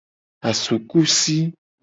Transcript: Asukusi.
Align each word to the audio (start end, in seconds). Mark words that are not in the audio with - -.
Asukusi. 0.49 1.37